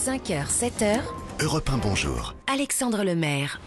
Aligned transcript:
5h, 0.00 0.46
7h, 0.48 1.00
Europe 1.42 1.68
1, 1.68 1.76
bonjour. 1.76 2.34
Alexandre 2.46 3.04
Lemaire. 3.04 3.60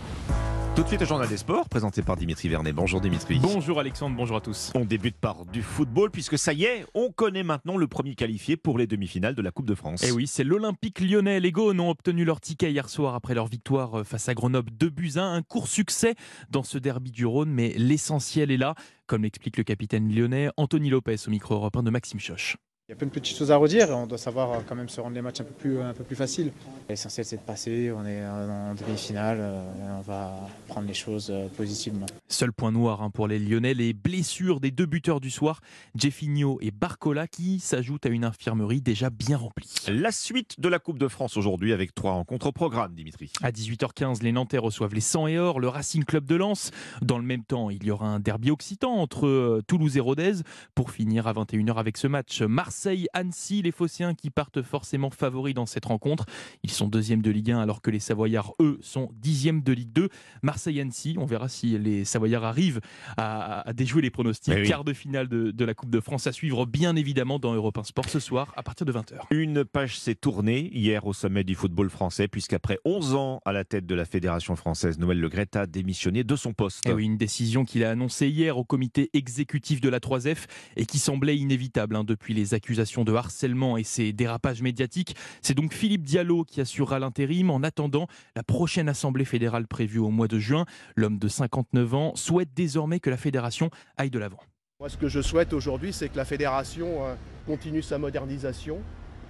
Tout 0.76 0.82
de 0.82 0.88
suite, 0.88 1.02
le 1.02 1.06
journal 1.06 1.28
des 1.30 1.38
sports, 1.38 1.70
présenté 1.70 2.02
par 2.02 2.16
Dimitri 2.16 2.50
Vernet. 2.50 2.74
Bonjour 2.74 3.00
Dimitri. 3.02 3.38
Bonjour 3.40 3.80
Alexandre, 3.80 4.16
bonjour 4.16 4.38
à 4.38 4.42
tous. 4.42 4.72
On 4.74 4.84
débute 4.84 5.16
par 5.16 5.46
du 5.46 5.62
football, 5.62 6.10
puisque 6.10 6.40
ça 6.40 6.52
y 6.54 6.64
est, 6.64 6.88
on 6.96 7.12
connaît 7.12 7.44
maintenant 7.44 7.78
le 7.78 7.86
premier 7.86 8.16
qualifié 8.16 8.58
pour 8.58 8.80
les 8.80 8.88
demi-finales 8.88 9.36
de 9.36 9.44
la 9.44 9.52
Coupe 9.52 9.68
de 9.68 9.76
France. 9.76 10.02
Et 10.02 10.08
Eh 10.08 10.12
oui, 10.12 10.26
c'est 10.26 10.44
l'Olympique 10.44 11.02
lyonnais. 11.02 11.40
Les 11.40 11.52
Gaunes 11.52 11.80
ont 11.80 11.92
obtenu 11.92 12.26
leur 12.26 12.42
ticket 12.42 12.72
hier 12.72 12.90
soir 12.90 13.14
après 13.14 13.36
leur 13.36 13.46
victoire 13.46 14.00
euh, 14.00 14.04
face 14.04 14.28
à 14.28 14.34
Grenoble 14.34 14.72
2 14.72 14.90
buts 14.90 15.12
1. 15.18 15.34
Un 15.34 15.44
court 15.44 15.68
succès 15.68 16.16
dans 16.50 16.64
ce 16.64 16.80
derby 16.80 17.12
du 17.12 17.28
Rhône, 17.28 17.52
mais 17.52 17.76
l'essentiel 17.78 18.50
est 18.50 18.58
là, 18.58 18.74
comme 19.06 19.22
l'explique 19.22 19.58
le 19.58 19.64
capitaine 19.64 20.12
lyonnais 20.12 20.50
Anthony 20.58 20.90
Lopez 20.90 21.18
au 21.28 21.30
micro 21.30 21.54
européen 21.54 21.84
de 21.84 21.92
Maxime 21.92 22.20
Choche. 22.20 22.58
Il 22.90 22.92
y 22.92 22.96
a 22.96 22.98
plein 22.98 23.08
de 23.08 23.14
petites 23.14 23.38
choses 23.38 23.50
à 23.50 23.56
redire. 23.56 23.88
On 23.92 24.08
doit 24.08 24.18
savoir 24.18 24.52
euh, 24.52 24.58
quand 24.68 24.76
même 24.76 24.90
se 24.90 25.00
rendre 25.00 25.16
les 25.16 25.22
matchs 25.22 25.40
un 25.40 25.46
peu 25.46 25.54
plus, 25.54 25.80
un 25.80 25.94
peu 25.94 26.04
plus 26.04 26.18
faciles. 26.18 26.52
L'essentiel, 26.90 27.26
c'est 27.26 27.38
de 27.38 27.42
passer. 27.42 27.94
On 27.96 28.06
est 28.06 28.20
euh, 28.22 28.72
en 28.72 28.76
demi-finale. 28.76 29.38
euh, 29.40 29.98
On 30.00 30.02
va 30.02 30.36
prendre 30.68 30.86
les 30.86 30.94
choses 30.94 31.34
positivement. 31.56 32.08
Seul 32.28 32.52
point 32.52 32.74
noir 32.74 33.02
hein, 33.02 33.10
pour 33.10 33.30
les 33.30 33.40
Lyonnais, 33.40 33.74
les 33.74 33.94
blessures 33.94 34.60
des 34.60 34.70
deux 34.70 34.86
buteurs 34.86 35.22
du 35.22 35.30
soir, 35.30 35.62
Jeffinho 35.96 36.58
et 36.60 36.72
Barcola, 36.72 37.26
qui 37.26 37.62
s'ajoutent 37.62 38.06
à 38.06 38.10
une 38.10 38.26
infirmerie 38.26 38.82
déjà 38.82 39.10
bien 39.10 39.38
remplie. 39.38 39.74
La 39.88 40.12
suite 40.12 40.60
de 40.60 40.68
la 40.68 40.80
Coupe 40.80 41.00
de 41.00 41.08
France 41.08 41.38
aujourd'hui 41.38 41.72
avec 41.72 41.96
trois 41.96 42.12
rencontres 42.12 42.48
au 42.48 42.52
programme, 42.52 42.96
Dimitri. 42.96 43.32
À 43.42 43.52
18h15, 43.52 44.22
les 44.24 44.34
Nantais 44.34 44.58
reçoivent 44.58 44.94
les 44.94 45.00
100 45.00 45.28
et 45.28 45.40
Or, 45.40 45.62
le 45.62 45.70
Racing 45.70 46.04
Club 46.04 46.26
de 46.26 46.36
Lens. 46.36 46.72
Dans 47.02 47.18
le 47.18 47.24
même 47.24 47.46
temps, 47.46 47.70
il 47.70 47.82
y 47.86 47.92
aura 47.92 48.08
un 48.08 48.20
derby 48.20 48.52
occitan 48.52 48.92
entre 48.92 49.62
Toulouse 49.68 49.96
et 49.96 50.02
Rodez. 50.02 50.34
Pour 50.76 50.92
finir 50.92 51.28
à 51.28 51.34
21h 51.34 51.76
avec 51.76 51.96
ce 51.96 52.08
match, 52.08 52.42
Marseille-Annecy, 52.74 53.62
les 53.62 53.72
Phocéens 53.72 54.16
qui 54.16 54.32
partent 54.32 54.64
forcément 54.64 55.12
favoris 55.12 55.54
dans 55.54 55.68
cette 55.68 55.86
rencontre. 55.86 56.26
Ils 56.64 56.72
sont 56.72 56.88
deuxièmes 56.88 57.22
de 57.22 57.30
Ligue 57.30 57.52
1 57.52 57.60
alors 57.60 57.84
que 57.84 57.92
les 57.92 58.00
Savoyards, 58.00 58.56
eux, 58.60 58.80
sont 58.82 59.12
dixièmes 59.14 59.62
de 59.62 59.74
Ligue 59.74 59.94
2. 59.94 60.10
Marseille-Annecy, 60.42 61.16
on 61.20 61.26
verra 61.26 61.50
si 61.50 61.78
les 61.78 62.04
Savoyards 62.04 62.44
arrivent 62.44 62.82
à, 63.16 63.62
à 63.70 63.74
déjouer 63.74 64.02
les 64.02 64.10
pronostics. 64.10 64.56
Oui. 64.56 64.68
Quart 64.68 64.84
de 64.84 64.94
finale 64.94 65.28
de, 65.28 65.52
de 65.52 65.66
la 65.66 65.76
Coupe 65.76 65.92
de 65.92 66.00
France 66.00 66.26
à 66.26 66.32
suivre 66.32 66.66
bien 66.66 66.96
évidemment 66.96 67.38
dans 67.38 67.54
Europe 67.54 67.78
1 67.78 67.84
Sport 67.84 68.10
ce 68.10 68.20
soir 68.20 68.52
à 68.58 68.64
partir 68.64 68.88
de 68.88 68.92
20h. 68.92 69.20
Une 69.30 69.64
page 69.64 70.00
s'est 70.00 70.16
tournée 70.16 70.72
hier 70.74 71.06
au 71.06 71.14
sommet 71.14 71.44
du 71.44 71.54
football 71.54 71.92
français, 71.92 72.28
puisqu'après 72.28 72.80
11 72.86 73.14
ans 73.14 73.40
à 73.46 73.52
la 73.54 73.66
tête 73.66 73.86
de 73.86 73.94
la 73.94 74.06
Fédération 74.06 74.56
française, 74.56 74.98
Noël 74.98 75.20
Le 75.20 75.30
Gret 75.30 75.56
a 75.56 75.68
démissionné 75.68 76.24
de 76.24 76.36
son 76.36 76.54
poste. 76.54 76.88
Et 76.88 76.90
Eh 76.90 76.94
oui, 76.94 77.06
une 77.06 77.18
décision 77.18 77.66
qu'il 77.66 77.84
a 77.84 77.92
annoncée 77.92 78.30
hier 78.30 78.58
au 78.58 78.64
comité 78.64 79.12
exécutif 79.14 79.80
de 79.80 79.90
la 79.90 80.00
3F 80.00 80.46
et 80.76 80.88
qui 80.88 80.98
semblait 80.98 81.38
inévitable 81.38 81.96
hein, 81.96 82.04
depuis 82.04 82.34
les 82.34 82.56
accusations 82.64 83.04
de 83.04 83.14
harcèlement 83.14 83.76
et 83.76 83.84
ses 83.84 84.14
dérapages 84.14 84.62
médiatiques. 84.62 85.18
C'est 85.42 85.54
donc 85.54 85.74
Philippe 85.74 86.04
Diallo 86.04 86.46
qui 86.46 86.62
assurera 86.62 86.98
l'intérim 86.98 87.50
en 87.50 87.62
attendant 87.62 88.08
la 88.38 88.44
prochaine 88.44 88.88
assemblée 88.88 89.26
fédérale 89.26 89.68
prévue 89.68 90.00
au 90.00 90.10
mois 90.10 90.30
de 90.30 90.40
juin. 90.40 90.66
L'homme 90.96 91.20
de 91.20 91.28
59 91.28 91.94
ans 91.94 92.16
souhaite 92.16 92.50
désormais 92.56 93.02
que 93.02 93.10
la 93.10 93.18
fédération 93.18 93.70
aille 93.98 94.12
de 94.12 94.20
l'avant. 94.20 94.40
Moi, 94.80 94.88
ce 94.88 94.96
que 94.96 95.10
je 95.10 95.22
souhaite 95.22 95.52
aujourd'hui, 95.52 95.92
c'est 95.92 96.08
que 96.08 96.16
la 96.16 96.24
fédération 96.24 97.06
euh, 97.06 97.16
continue 97.46 97.82
sa 97.82 97.98
modernisation, 97.98 98.80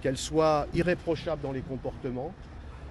qu'elle 0.00 0.16
soit 0.16 0.68
irréprochable 0.72 1.42
dans 1.42 1.52
les 1.52 1.62
comportements, 1.62 2.32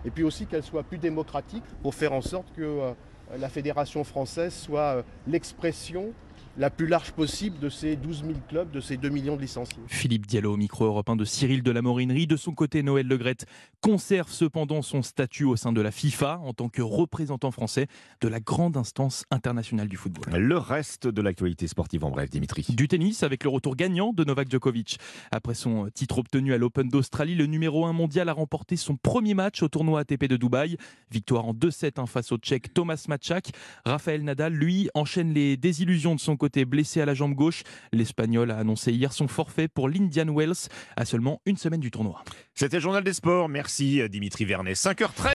et 0.03 0.11
puis 0.11 0.23
aussi 0.23 0.45
qu'elle 0.45 0.63
soit 0.63 0.83
plus 0.83 0.97
démocratique 0.97 1.63
pour 1.81 1.95
faire 1.95 2.11
en 2.11 2.21
sorte 2.21 2.47
que 2.53 2.61
euh, 2.61 2.91
la 3.37 3.47
fédération 3.47 4.03
française 4.03 4.53
soit 4.53 4.97
euh, 4.97 5.03
l'expression 5.25 6.11
la 6.57 6.69
plus 6.69 6.87
large 6.87 7.11
possible 7.11 7.59
de 7.59 7.69
ces 7.69 7.95
12 7.95 8.23
000 8.25 8.33
clubs, 8.47 8.69
de 8.71 8.79
ces 8.79 8.97
2 8.97 9.09
millions 9.09 9.35
de 9.35 9.41
licenciés. 9.41 9.77
Philippe 9.87 10.27
Diallo 10.27 10.53
au 10.53 10.57
micro 10.57 10.85
européen 10.85 11.15
de 11.15 11.25
Cyril 11.25 11.63
de 11.63 11.71
la 11.71 11.81
Morinerie. 11.81 12.27
De 12.27 12.37
son 12.37 12.53
côté, 12.53 12.83
Noël 12.83 13.07
Legrette 13.07 13.45
conserve 13.81 14.29
cependant 14.29 14.81
son 14.81 15.01
statut 15.01 15.45
au 15.45 15.55
sein 15.55 15.73
de 15.73 15.81
la 15.81 15.91
FIFA 15.91 16.39
en 16.39 16.53
tant 16.53 16.69
que 16.69 16.81
représentant 16.81 17.51
français 17.51 17.87
de 18.21 18.27
la 18.27 18.39
grande 18.39 18.77
instance 18.77 19.25
internationale 19.31 19.87
du 19.87 19.97
football. 19.97 20.39
Le 20.39 20.57
reste 20.57 21.07
de 21.07 21.21
l'actualité 21.21 21.67
sportive 21.67 22.05
en 22.05 22.11
bref, 22.11 22.29
Dimitri. 22.29 22.65
Du 22.69 22.87
tennis 22.87 23.23
avec 23.23 23.43
le 23.43 23.49
retour 23.49 23.75
gagnant 23.75 24.13
de 24.13 24.23
Novak 24.23 24.49
Djokovic. 24.51 24.99
Après 25.31 25.55
son 25.55 25.89
titre 25.93 26.19
obtenu 26.19 26.53
à 26.53 26.57
l'Open 26.57 26.87
d'Australie, 26.87 27.35
le 27.35 27.47
numéro 27.47 27.85
1 27.85 27.93
mondial 27.93 28.29
a 28.29 28.33
remporté 28.33 28.75
son 28.75 28.95
premier 28.95 29.33
match 29.33 29.63
au 29.63 29.69
tournoi 29.69 30.01
ATP 30.01 30.25
de 30.25 30.37
Dubaï. 30.37 30.77
Victoire 31.11 31.45
en 31.45 31.53
2-7 31.53 31.99
hein, 31.99 32.05
face 32.05 32.31
au 32.31 32.37
Tchèque 32.37 32.73
Thomas 32.73 33.05
Matchak. 33.07 33.51
Raphaël 33.85 34.23
Nadal, 34.23 34.53
lui, 34.53 34.89
enchaîne 34.93 35.33
les 35.33 35.57
désillusions 35.57 36.15
de 36.15 36.19
son 36.19 36.37
côté 36.43 36.65
blessé 36.65 36.99
à 36.99 37.05
la 37.05 37.13
jambe 37.13 37.35
gauche. 37.35 37.63
L'Espagnol 37.93 38.51
a 38.51 38.57
annoncé 38.57 38.91
hier 38.91 39.13
son 39.13 39.29
forfait 39.29 39.69
pour 39.69 39.87
l'Indian 39.87 40.25
Wells 40.27 40.67
à 40.97 41.05
seulement 41.05 41.39
une 41.45 41.55
semaine 41.55 41.79
du 41.79 41.89
tournoi. 41.89 42.21
C'était 42.53 42.81
journal 42.81 43.01
des 43.01 43.13
sports. 43.13 43.47
Merci 43.47 44.01
Dimitri 44.09 44.43
Vernet. 44.43 44.73
5h13. 44.73 45.23